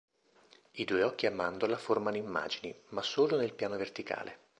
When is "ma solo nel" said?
2.89-3.53